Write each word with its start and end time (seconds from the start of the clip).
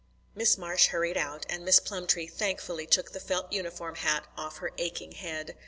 Miss 0.33 0.57
Marsh 0.57 0.87
hurried 0.87 1.15
out, 1.15 1.45
and 1.47 1.63
Miss 1.63 1.79
Plumtree 1.79 2.25
thankfully 2.25 2.87
took 2.87 3.11
the 3.11 3.19
felt 3.19 3.51
uniform 3.53 3.93
hat 3.97 4.25
off 4.35 4.57
her 4.57 4.71
aching 4.79 5.11
head. 5.11 5.55